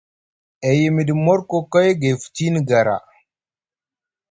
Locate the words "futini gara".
2.21-2.95